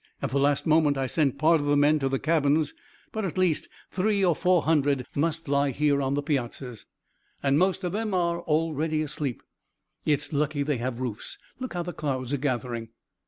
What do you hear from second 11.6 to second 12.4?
how the clouds are